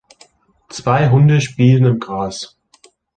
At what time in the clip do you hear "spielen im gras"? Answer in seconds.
1.41-2.57